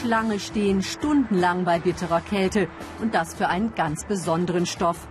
Schlange 0.00 0.38
stehen, 0.38 0.82
stundenlang 0.82 1.64
bei 1.64 1.78
bitterer 1.78 2.20
Kälte. 2.20 2.68
Und 3.00 3.14
das 3.14 3.34
für 3.34 3.48
einen 3.48 3.74
ganz 3.74 4.04
besonderen 4.04 4.66
Stoff. 4.66 5.08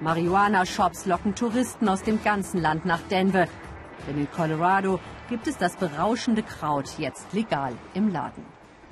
Marihuana-Shops 0.00 1.06
locken 1.06 1.34
Touristen 1.34 1.88
aus 1.88 2.02
dem 2.02 2.22
ganzen 2.22 2.60
Land 2.60 2.84
nach 2.84 3.00
Denver. 3.10 3.46
Denn 4.06 4.18
in 4.18 4.30
Colorado 4.30 5.00
gibt 5.28 5.46
es 5.46 5.58
das 5.58 5.76
berauschende 5.76 6.42
Kraut 6.42 6.98
jetzt 6.98 7.32
legal 7.32 7.72
im 7.94 8.12
Laden. 8.12 8.44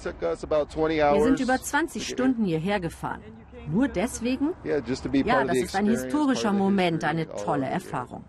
Wir 0.02 1.22
sind 1.22 1.40
über 1.40 1.60
20 1.60 2.06
Stunden 2.06 2.44
hierher 2.44 2.80
gefahren. 2.80 3.22
Nur 3.68 3.88
deswegen? 3.88 4.50
Ja, 4.64 4.80
das 4.80 5.56
ist 5.56 5.74
ein 5.74 5.86
historischer 5.86 6.52
Moment, 6.52 7.02
eine 7.04 7.26
tolle 7.28 7.66
Erfahrung. 7.66 8.24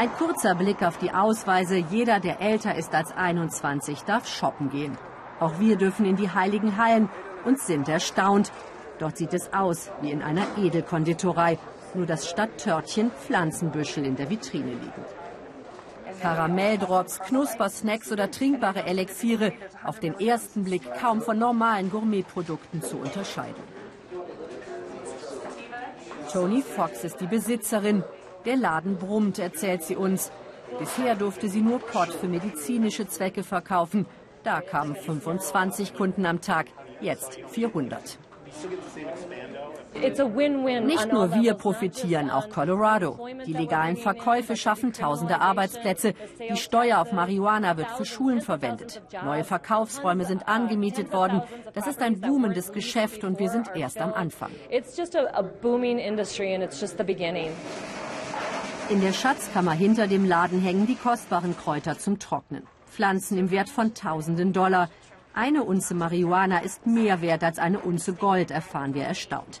Ein 0.00 0.14
kurzer 0.14 0.54
Blick 0.54 0.82
auf 0.82 0.96
die 0.96 1.12
Ausweise. 1.12 1.76
Jeder, 1.76 2.20
der 2.20 2.40
älter 2.40 2.74
ist 2.74 2.94
als 2.94 3.12
21, 3.12 4.00
darf 4.04 4.26
shoppen 4.26 4.70
gehen. 4.70 4.96
Auch 5.40 5.60
wir 5.60 5.76
dürfen 5.76 6.06
in 6.06 6.16
die 6.16 6.30
heiligen 6.30 6.78
Hallen 6.78 7.10
und 7.44 7.60
sind 7.60 7.86
erstaunt. 7.86 8.50
Dort 8.98 9.18
sieht 9.18 9.34
es 9.34 9.52
aus 9.52 9.90
wie 10.00 10.10
in 10.10 10.22
einer 10.22 10.46
Edelkonditorei, 10.56 11.58
nur 11.92 12.06
dass 12.06 12.30
statt 12.30 12.48
Törtchen 12.56 13.10
Pflanzenbüschel 13.10 14.06
in 14.06 14.16
der 14.16 14.30
Vitrine 14.30 14.70
liegen. 14.70 15.04
Karamelldrops, 16.22 17.18
Knuspersnacks 17.18 18.10
oder 18.10 18.30
trinkbare 18.30 18.86
Elixiere, 18.86 19.52
auf 19.84 20.00
den 20.00 20.18
ersten 20.18 20.64
Blick 20.64 20.94
kaum 20.98 21.20
von 21.20 21.38
normalen 21.38 21.90
Gourmetprodukten 21.90 22.80
zu 22.80 22.96
unterscheiden. 22.96 23.62
Tony 26.32 26.62
Fox 26.62 27.04
ist 27.04 27.20
die 27.20 27.26
Besitzerin. 27.26 28.02
Der 28.44 28.56
Laden 28.56 28.96
brummt, 28.96 29.38
erzählt 29.38 29.82
sie 29.82 29.96
uns. 29.96 30.30
Bisher 30.78 31.14
durfte 31.14 31.48
sie 31.48 31.60
nur 31.60 31.78
Pot 31.78 32.12
für 32.12 32.28
medizinische 32.28 33.06
Zwecke 33.06 33.42
verkaufen. 33.42 34.06
Da 34.42 34.60
kamen 34.60 34.96
25 34.96 35.94
Kunden 35.94 36.24
am 36.24 36.40
Tag, 36.40 36.66
jetzt 37.00 37.38
400. 37.48 38.18
Nicht 39.94 41.12
nur 41.12 41.34
wir 41.34 41.54
profitieren, 41.54 42.30
auch 42.30 42.48
Colorado. 42.48 43.28
Die 43.46 43.52
legalen 43.52 43.96
Verkäufe 43.96 44.56
schaffen 44.56 44.92
tausende 44.92 45.40
Arbeitsplätze. 45.40 46.14
Die 46.50 46.56
Steuer 46.56 47.00
auf 47.00 47.12
Marihuana 47.12 47.76
wird 47.76 47.90
für 47.90 48.04
Schulen 48.04 48.40
verwendet. 48.40 49.02
Neue 49.24 49.44
Verkaufsräume 49.44 50.24
sind 50.24 50.48
angemietet 50.48 51.12
worden. 51.12 51.42
Das 51.74 51.86
ist 51.86 52.02
ein 52.02 52.20
boomendes 52.20 52.72
Geschäft 52.72 53.24
und 53.24 53.38
wir 53.38 53.50
sind 53.50 53.70
erst 53.74 54.00
am 54.00 54.12
Anfang. 54.14 54.50
In 58.90 59.00
der 59.00 59.12
Schatzkammer 59.12 59.70
hinter 59.70 60.08
dem 60.08 60.24
Laden 60.24 60.60
hängen 60.60 60.84
die 60.84 60.96
kostbaren 60.96 61.56
Kräuter 61.56 61.96
zum 61.96 62.18
Trocknen. 62.18 62.64
Pflanzen 62.90 63.38
im 63.38 63.52
Wert 63.52 63.68
von 63.68 63.94
tausenden 63.94 64.52
Dollar. 64.52 64.90
Eine 65.32 65.62
Unze 65.62 65.94
Marihuana 65.94 66.58
ist 66.58 66.88
mehr 66.88 67.22
wert 67.22 67.44
als 67.44 67.60
eine 67.60 67.78
Unze 67.78 68.14
Gold, 68.14 68.50
erfahren 68.50 68.92
wir 68.94 69.04
erstaunt. 69.04 69.60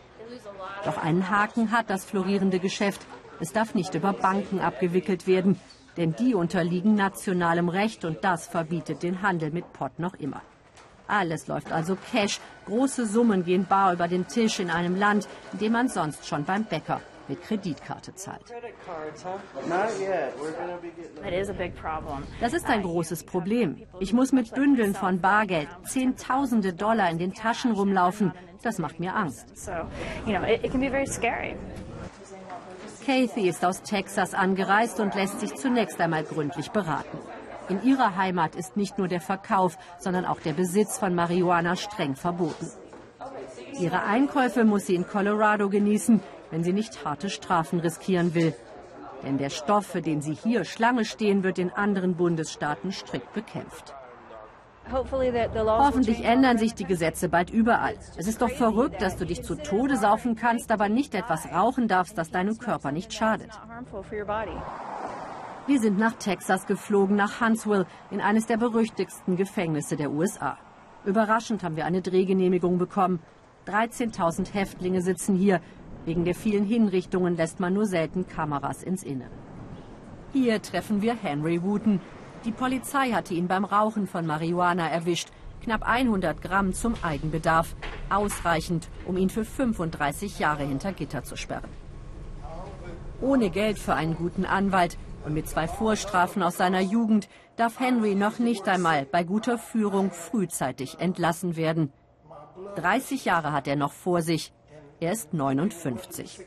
Doch 0.84 0.98
einen 0.98 1.30
Haken 1.30 1.70
hat 1.70 1.90
das 1.90 2.04
florierende 2.04 2.58
Geschäft. 2.58 3.06
Es 3.38 3.52
darf 3.52 3.76
nicht 3.76 3.94
über 3.94 4.12
Banken 4.12 4.58
abgewickelt 4.58 5.28
werden, 5.28 5.60
denn 5.96 6.16
die 6.16 6.34
unterliegen 6.34 6.96
nationalem 6.96 7.68
Recht 7.68 8.04
und 8.04 8.24
das 8.24 8.48
verbietet 8.48 9.04
den 9.04 9.22
Handel 9.22 9.52
mit 9.52 9.72
Pott 9.72 9.96
noch 10.00 10.14
immer. 10.14 10.42
Alles 11.06 11.46
läuft 11.46 11.70
also 11.70 11.96
Cash. 12.10 12.40
Große 12.66 13.06
Summen 13.06 13.44
gehen 13.44 13.64
bar 13.64 13.92
über 13.92 14.08
den 14.08 14.26
Tisch 14.26 14.58
in 14.58 14.70
einem 14.70 14.96
Land, 14.96 15.28
in 15.52 15.60
dem 15.60 15.72
man 15.72 15.88
sonst 15.88 16.26
schon 16.26 16.42
beim 16.42 16.64
Bäcker 16.64 17.00
mit 17.30 17.42
Kreditkarte 17.42 18.14
zahlt. 18.14 18.52
Das 22.40 22.52
ist 22.52 22.66
ein 22.66 22.82
großes 22.82 23.24
Problem. 23.24 23.86
Ich 24.00 24.12
muss 24.12 24.32
mit 24.32 24.54
Bündeln 24.54 24.94
von 24.94 25.20
Bargeld, 25.20 25.68
Zehntausende 25.86 26.72
Dollar 26.74 27.08
in 27.10 27.18
den 27.18 27.32
Taschen 27.32 27.72
rumlaufen. 27.72 28.32
Das 28.62 28.78
macht 28.78 29.00
mir 29.00 29.14
Angst. 29.16 29.46
Kathy 33.06 33.48
ist 33.48 33.64
aus 33.64 33.82
Texas 33.82 34.34
angereist 34.34 35.00
und 35.00 35.14
lässt 35.14 35.40
sich 35.40 35.54
zunächst 35.54 35.98
einmal 36.00 36.24
gründlich 36.24 36.70
beraten. 36.70 37.18
In 37.68 37.82
ihrer 37.84 38.16
Heimat 38.16 38.56
ist 38.56 38.76
nicht 38.76 38.98
nur 38.98 39.08
der 39.08 39.20
Verkauf, 39.20 39.78
sondern 39.98 40.26
auch 40.26 40.40
der 40.40 40.52
Besitz 40.52 40.98
von 40.98 41.14
Marihuana 41.14 41.76
streng 41.76 42.16
verboten. 42.16 42.68
Ihre 43.78 44.02
Einkäufe 44.02 44.64
muss 44.64 44.86
sie 44.86 44.96
in 44.96 45.06
Colorado 45.06 45.70
genießen, 45.70 46.20
wenn 46.50 46.64
sie 46.64 46.72
nicht 46.72 47.04
harte 47.04 47.30
Strafen 47.30 47.80
riskieren 47.80 48.34
will. 48.34 48.54
Denn 49.22 49.38
der 49.38 49.50
Stoff, 49.50 49.86
für 49.86 50.02
den 50.02 50.20
sie 50.22 50.34
hier 50.34 50.64
Schlange 50.64 51.04
stehen, 51.04 51.42
wird 51.42 51.58
in 51.58 51.70
anderen 51.70 52.16
Bundesstaaten 52.16 52.92
strikt 52.92 53.32
bekämpft. 53.32 53.94
Hoffentlich 54.90 56.24
ändern 56.24 56.58
sich 56.58 56.74
die 56.74 56.84
Gesetze 56.84 57.28
bald 57.28 57.50
überall. 57.50 57.94
Es 58.16 58.26
ist 58.26 58.42
doch 58.42 58.50
verrückt, 58.50 59.00
dass 59.00 59.16
du 59.16 59.24
dich 59.24 59.42
zu 59.42 59.54
Tode 59.54 59.96
saufen 59.96 60.34
kannst, 60.34 60.72
aber 60.72 60.88
nicht 60.88 61.14
etwas 61.14 61.46
rauchen 61.46 61.86
darfst, 61.86 62.18
das 62.18 62.30
deinem 62.30 62.58
Körper 62.58 62.90
nicht 62.90 63.12
schadet. 63.12 63.50
Wir 65.66 65.78
sind 65.78 65.98
nach 65.98 66.14
Texas 66.14 66.66
geflogen, 66.66 67.14
nach 67.14 67.40
Huntsville, 67.40 67.86
in 68.10 68.20
eines 68.20 68.46
der 68.46 68.56
berüchtigsten 68.56 69.36
Gefängnisse 69.36 69.96
der 69.96 70.10
USA. 70.10 70.58
Überraschend 71.04 71.62
haben 71.62 71.76
wir 71.76 71.84
eine 71.84 72.02
Drehgenehmigung 72.02 72.78
bekommen. 72.78 73.20
13.000 73.66 74.52
Häftlinge 74.52 75.02
sitzen 75.02 75.36
hier, 75.36 75.60
Wegen 76.10 76.24
der 76.24 76.34
vielen 76.34 76.64
Hinrichtungen 76.64 77.36
lässt 77.36 77.60
man 77.60 77.72
nur 77.72 77.86
selten 77.86 78.26
Kameras 78.26 78.82
ins 78.82 79.04
Innere. 79.04 79.30
Hier 80.32 80.60
treffen 80.60 81.02
wir 81.02 81.14
Henry 81.14 81.62
Wooten. 81.62 82.00
Die 82.44 82.50
Polizei 82.50 83.12
hatte 83.12 83.32
ihn 83.32 83.46
beim 83.46 83.64
Rauchen 83.64 84.08
von 84.08 84.26
Marihuana 84.26 84.88
erwischt. 84.88 85.28
Knapp 85.62 85.88
100 85.88 86.42
Gramm 86.42 86.72
zum 86.74 86.94
Eigenbedarf. 87.02 87.76
Ausreichend, 88.08 88.88
um 89.06 89.16
ihn 89.16 89.30
für 89.30 89.44
35 89.44 90.40
Jahre 90.40 90.64
hinter 90.64 90.92
Gitter 90.92 91.22
zu 91.22 91.36
sperren. 91.36 91.70
Ohne 93.20 93.48
Geld 93.50 93.78
für 93.78 93.94
einen 93.94 94.16
guten 94.16 94.44
Anwalt 94.44 94.98
und 95.24 95.32
mit 95.32 95.48
zwei 95.48 95.68
Vorstrafen 95.68 96.42
aus 96.42 96.56
seiner 96.56 96.80
Jugend 96.80 97.28
darf 97.54 97.78
Henry 97.78 98.16
noch 98.16 98.40
nicht 98.40 98.66
einmal 98.66 99.06
bei 99.06 99.22
guter 99.22 99.58
Führung 99.58 100.10
frühzeitig 100.10 100.98
entlassen 100.98 101.54
werden. 101.54 101.92
30 102.74 103.24
Jahre 103.26 103.52
hat 103.52 103.68
er 103.68 103.76
noch 103.76 103.92
vor 103.92 104.22
sich. 104.22 104.52
Er 105.00 105.12
ist 105.12 105.32
59. 105.32 106.40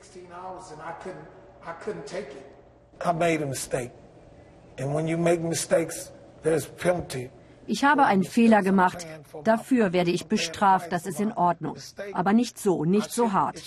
Ich 7.66 7.84
habe 7.84 8.06
einen 8.06 8.24
Fehler 8.24 8.62
gemacht. 8.62 9.08
Dafür 9.44 9.94
werde 9.94 10.12
ich 10.12 10.28
bestraft. 10.28 10.91
Das 10.91 11.06
ist 11.06 11.19
in 11.19 11.31
Ordnung. 11.31 11.78
Aber 12.14 12.34
nicht 12.34 12.59
so, 12.59 12.86
nicht 12.86 13.12
so 13.12 13.34
hart. 13.34 13.62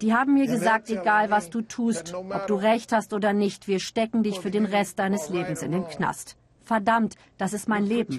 Die 0.00 0.14
haben 0.14 0.34
mir 0.34 0.46
gesagt, 0.46 0.90
egal 0.90 1.30
was 1.30 1.50
du 1.50 1.60
tust, 1.62 2.14
ob 2.14 2.46
du 2.46 2.54
recht 2.54 2.92
hast 2.92 3.12
oder 3.12 3.32
nicht, 3.32 3.68
wir 3.68 3.80
stecken 3.80 4.22
dich 4.22 4.40
für 4.40 4.50
den 4.50 4.64
Rest 4.64 4.98
deines 4.98 5.28
Lebens 5.28 5.62
in 5.62 5.72
den 5.72 5.86
Knast. 5.86 6.36
Verdammt, 6.62 7.16
das 7.36 7.52
ist 7.52 7.68
mein 7.68 7.84
Leben. 7.84 8.18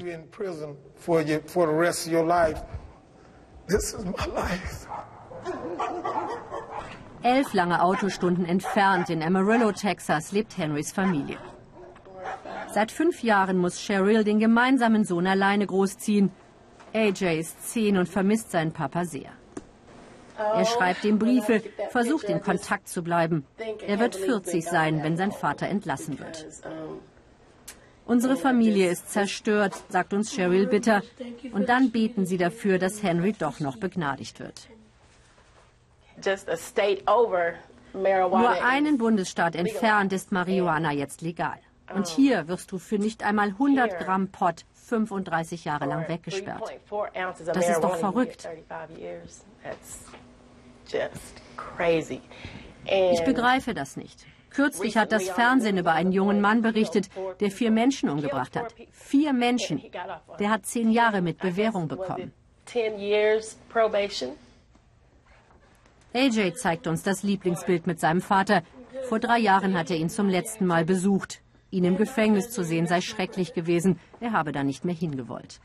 This 3.67 3.93
is 3.93 4.03
my 4.03 4.25
life. 4.35 4.87
Elf 7.23 7.53
lange 7.53 7.83
Autostunden 7.83 8.45
entfernt 8.45 9.09
in 9.09 9.21
Amarillo, 9.21 9.71
Texas, 9.71 10.31
lebt 10.31 10.57
Henrys 10.57 10.91
Familie. 10.91 11.37
Seit 12.73 12.91
fünf 12.91 13.21
Jahren 13.21 13.57
muss 13.57 13.79
Cheryl 13.79 14.23
den 14.23 14.39
gemeinsamen 14.39 15.03
Sohn 15.05 15.27
alleine 15.27 15.67
großziehen. 15.67 16.31
AJ 16.93 17.39
ist 17.39 17.71
zehn 17.71 17.97
und 17.97 18.09
vermisst 18.09 18.51
seinen 18.51 18.71
Papa 18.71 19.05
sehr. 19.05 19.31
Er 20.37 20.65
schreibt 20.65 21.05
ihm 21.05 21.19
Briefe, 21.19 21.61
versucht 21.91 22.25
in 22.25 22.41
Kontakt 22.41 22.87
zu 22.87 23.03
bleiben. 23.03 23.45
Er 23.85 23.99
wird 23.99 24.15
40 24.15 24.65
sein, 24.65 25.03
wenn 25.03 25.15
sein 25.15 25.31
Vater 25.31 25.67
entlassen 25.67 26.17
wird. 26.17 26.47
Unsere 28.05 28.35
Familie 28.35 28.89
ist 28.89 29.11
zerstört, 29.11 29.75
sagt 29.89 30.13
uns 30.13 30.33
Cheryl 30.33 30.65
bitter. 30.65 31.03
Und 31.51 31.69
dann 31.69 31.91
beten 31.91 32.25
sie 32.25 32.37
dafür, 32.37 32.79
dass 32.79 33.03
Henry 33.03 33.33
doch 33.33 33.59
noch 33.59 33.77
begnadigt 33.77 34.39
wird. 34.39 34.69
Nur 37.93 38.63
einen 38.63 38.97
Bundesstaat 38.97 39.55
entfernt 39.55 40.13
ist 40.13 40.31
Marihuana 40.31 40.93
jetzt 40.93 41.21
legal. 41.21 41.59
Und 41.93 42.07
hier 42.07 42.47
wirst 42.47 42.71
du 42.71 42.77
für 42.77 42.97
nicht 42.97 43.23
einmal 43.23 43.49
100 43.49 43.99
Gramm 43.99 44.29
Pot 44.29 44.65
35 44.73 45.65
Jahre 45.65 45.85
lang 45.85 46.07
weggesperrt. 46.07 46.63
Das 47.53 47.69
ist 47.69 47.81
doch 47.81 47.97
verrückt. 47.97 48.47
Ich 52.85 53.23
begreife 53.23 53.73
das 53.73 53.97
nicht. 53.97 54.25
Kürzlich 54.49 54.97
hat 54.97 55.11
das 55.13 55.29
Fernsehen 55.29 55.77
über 55.77 55.93
einen 55.93 56.11
jungen 56.11 56.41
Mann 56.41 56.61
berichtet, 56.61 57.09
der 57.39 57.51
vier 57.51 57.71
Menschen 57.71 58.09
umgebracht 58.09 58.55
hat. 58.57 58.75
Vier 58.91 59.31
Menschen. 59.33 59.81
Der 60.39 60.49
hat 60.49 60.65
zehn 60.65 60.91
Jahre 60.91 61.21
mit 61.21 61.37
Bewährung 61.39 61.87
bekommen. 61.87 62.33
AJ 66.13 66.55
zeigt 66.55 66.87
uns 66.87 67.03
das 67.03 67.23
Lieblingsbild 67.23 67.87
mit 67.87 67.99
seinem 67.99 68.21
Vater. 68.21 68.63
Vor 69.07 69.19
drei 69.19 69.39
Jahren 69.39 69.77
hat 69.77 69.89
er 69.89 69.97
ihn 69.97 70.09
zum 70.09 70.27
letzten 70.27 70.65
Mal 70.65 70.83
besucht. 70.83 71.41
Ihn 71.69 71.85
im 71.85 71.97
Gefängnis 71.97 72.49
zu 72.49 72.63
sehen 72.65 72.85
sei 72.85 72.99
schrecklich 72.99 73.53
gewesen. 73.53 73.97
Er 74.19 74.33
habe 74.33 74.51
da 74.51 74.63
nicht 74.63 74.83
mehr 74.83 74.95
hingewollt. 74.95 75.61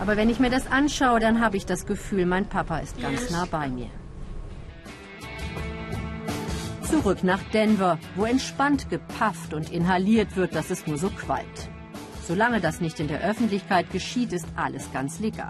Aber 0.00 0.16
wenn 0.16 0.30
ich 0.30 0.38
mir 0.38 0.50
das 0.50 0.70
anschaue, 0.70 1.18
dann 1.18 1.40
habe 1.40 1.56
ich 1.56 1.66
das 1.66 1.86
Gefühl, 1.86 2.24
mein 2.24 2.48
Papa 2.48 2.78
ist 2.78 3.00
ganz 3.00 3.30
nah 3.30 3.46
bei 3.50 3.68
mir. 3.68 3.90
Zurück 6.82 7.22
nach 7.24 7.42
Denver, 7.52 7.98
wo 8.14 8.24
entspannt 8.24 8.88
gepafft 8.90 9.54
und 9.54 9.70
inhaliert 9.70 10.36
wird, 10.36 10.54
dass 10.54 10.70
es 10.70 10.86
nur 10.86 10.98
so 10.98 11.10
qualmt. 11.10 11.68
Solange 12.28 12.60
das 12.60 12.82
nicht 12.82 13.00
in 13.00 13.08
der 13.08 13.22
Öffentlichkeit 13.22 13.90
geschieht, 13.90 14.34
ist 14.34 14.46
alles 14.54 14.92
ganz 14.92 15.18
legal. 15.18 15.48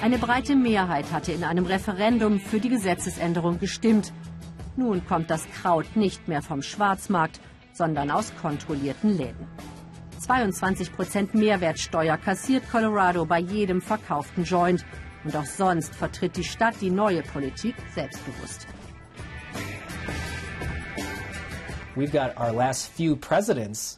Eine 0.00 0.16
breite 0.16 0.54
Mehrheit 0.54 1.10
hatte 1.10 1.32
in 1.32 1.42
einem 1.42 1.66
Referendum 1.66 2.38
für 2.38 2.60
die 2.60 2.68
Gesetzesänderung 2.68 3.58
gestimmt. 3.58 4.12
Nun 4.76 5.04
kommt 5.04 5.28
das 5.28 5.44
Kraut 5.50 5.96
nicht 5.96 6.28
mehr 6.28 6.40
vom 6.40 6.62
Schwarzmarkt, 6.62 7.40
sondern 7.72 8.12
aus 8.12 8.32
kontrollierten 8.40 9.18
Läden. 9.18 9.48
22 10.20 10.94
Prozent 10.94 11.34
Mehrwertsteuer 11.34 12.16
kassiert 12.16 12.70
Colorado 12.70 13.24
bei 13.24 13.40
jedem 13.40 13.80
verkauften 13.82 14.44
Joint. 14.44 14.86
Und 15.24 15.34
auch 15.34 15.46
sonst 15.46 15.96
vertritt 15.96 16.36
die 16.36 16.44
Stadt 16.44 16.76
die 16.80 16.90
neue 16.90 17.22
Politik 17.22 17.74
selbstbewusst. 17.92 18.68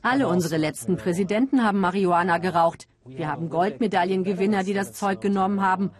Alle 0.02 0.28
unsere 0.28 0.56
letzten 0.56 0.96
Präsidenten 0.96 1.64
haben 1.64 1.80
Marihuana 1.80 2.38
geraucht. 2.38 2.86
Wir 3.04 3.28
haben 3.28 3.50
Goldmedaillengewinner, 3.50 4.62
die 4.62 4.74
das 4.74 4.92
Zeug 4.92 5.20
genommen 5.20 5.62
haben. 5.62 5.90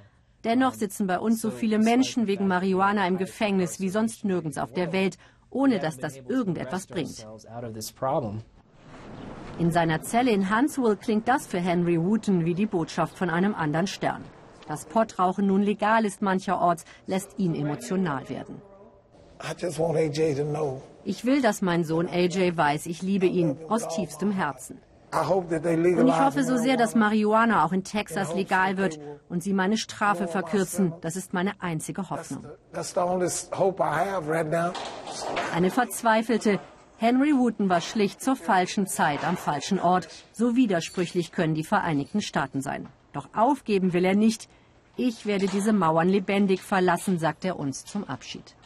Dennoch 0.44 0.74
sitzen 0.74 1.08
bei 1.08 1.18
uns 1.18 1.40
so 1.40 1.50
viele 1.50 1.78
Menschen 1.78 2.28
wegen 2.28 2.46
Marihuana 2.46 3.06
im 3.08 3.18
Gefängnis 3.18 3.80
wie 3.80 3.88
sonst 3.88 4.24
nirgends 4.24 4.58
auf 4.58 4.72
der 4.72 4.92
Welt, 4.92 5.18
ohne 5.50 5.80
dass 5.80 5.98
das 5.98 6.16
irgendetwas 6.16 6.86
bringt. 6.86 7.26
In 9.58 9.72
seiner 9.72 10.02
Zelle 10.02 10.30
in 10.30 10.54
Huntsville 10.54 10.96
klingt 10.96 11.26
das 11.26 11.48
für 11.48 11.58
Henry 11.58 12.00
Wooten 12.00 12.44
wie 12.44 12.54
die 12.54 12.66
Botschaft 12.66 13.18
von 13.18 13.28
einem 13.28 13.56
anderen 13.56 13.88
Stern. 13.88 14.22
Dass 14.68 14.84
Pottrauchen 14.84 15.46
nun 15.46 15.62
legal 15.62 16.04
ist 16.04 16.22
mancherorts, 16.22 16.84
lässt 17.06 17.38
ihn 17.38 17.56
emotional 17.56 18.28
werden. 18.28 18.62
Ich 21.04 21.24
will, 21.24 21.42
dass 21.42 21.62
mein 21.62 21.84
Sohn 21.84 22.08
AJ 22.08 22.56
weiß, 22.56 22.86
ich 22.86 23.02
liebe 23.02 23.26
ihn 23.26 23.56
aus 23.68 23.88
tiefstem 23.88 24.30
Herzen. 24.30 24.78
Und 25.10 26.08
ich 26.08 26.20
hoffe 26.20 26.44
so 26.44 26.58
sehr, 26.58 26.76
dass 26.76 26.94
Marihuana 26.94 27.64
auch 27.64 27.72
in 27.72 27.82
Texas 27.82 28.34
legal 28.34 28.76
wird 28.76 29.00
und 29.30 29.42
sie 29.42 29.54
meine 29.54 29.78
Strafe 29.78 30.28
verkürzen. 30.28 30.92
Das 31.00 31.16
ist 31.16 31.32
meine 31.32 31.52
einzige 31.60 32.10
Hoffnung. 32.10 32.44
Eine 35.54 35.70
verzweifelte 35.70 36.60
Henry 36.98 37.32
Wooten 37.38 37.68
war 37.68 37.80
schlicht 37.80 38.20
zur 38.20 38.36
falschen 38.36 38.86
Zeit 38.86 39.24
am 39.24 39.36
falschen 39.36 39.78
Ort. 39.78 40.08
So 40.32 40.56
widersprüchlich 40.56 41.32
können 41.32 41.54
die 41.54 41.64
Vereinigten 41.64 42.20
Staaten 42.20 42.60
sein. 42.60 42.88
Doch 43.12 43.28
aufgeben 43.34 43.92
will 43.92 44.04
er 44.04 44.16
nicht. 44.16 44.48
Ich 44.96 45.24
werde 45.24 45.46
diese 45.46 45.72
Mauern 45.72 46.08
lebendig 46.08 46.60
verlassen, 46.60 47.18
sagt 47.18 47.44
er 47.44 47.58
uns 47.58 47.84
zum 47.84 48.02
Abschied. 48.04 48.56